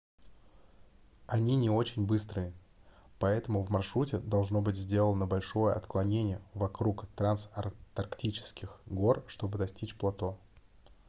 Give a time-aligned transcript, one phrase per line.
[1.27, 2.55] они не очень быстрые
[3.19, 10.39] поэтому в маршруте должно быть сделано большое отклонение вокруг трансантарктических гор чтобы достичь плато